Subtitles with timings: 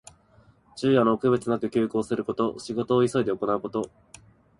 [0.75, 2.57] 昼夜の区別なく急行すること。
[2.57, 3.91] 仕事を急いで行うこと。